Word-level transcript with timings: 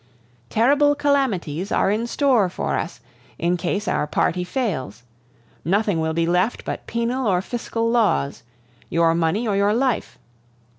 "Terrible 0.49 0.95
calamities 0.95 1.71
are 1.71 1.91
in 1.91 2.07
store 2.07 2.49
for 2.49 2.75
us, 2.75 3.01
in 3.37 3.55
case 3.55 3.87
our 3.87 4.07
party 4.07 4.43
fails. 4.43 5.03
Nothing 5.63 5.99
will 5.99 6.13
be 6.13 6.25
left 6.25 6.65
but 6.65 6.87
penal 6.87 7.27
or 7.27 7.39
fiscal 7.39 7.87
laws 7.87 8.41
your 8.89 9.13
money 9.13 9.47
or 9.47 9.55
your 9.55 9.75
life. 9.75 10.17